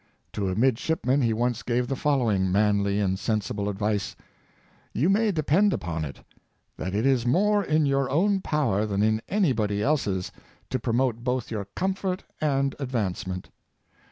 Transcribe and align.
To 0.33 0.49
a 0.49 0.55
midshipman 0.55 1.21
he 1.21 1.31
once 1.31 1.61
gave 1.61 1.87
the 1.87 1.95
following 1.95 2.51
manly 2.51 2.99
and 2.99 3.19
sensible 3.19 3.69
advice:" 3.69 4.15
You 4.95 5.11
may 5.11 5.31
depend 5.31 5.73
upon 5.73 6.05
it, 6.05 6.21
that 6.77 6.95
it 6.95 7.05
is 7.05 7.27
more 7.27 7.63
in 7.63 7.85
your 7.85 8.09
own 8.09 8.39
power 8.41 8.87
than 8.87 9.03
in 9.03 9.21
anybody 9.29 9.83
else's 9.83 10.31
to 10.71 10.79
promote 10.79 11.23
both 11.23 11.51
your 11.51 11.65
comfort 11.75 12.23
and 12.41 12.73
advancement. 12.79 13.49